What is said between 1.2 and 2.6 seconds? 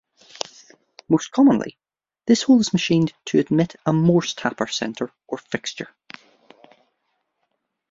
commonly, this hole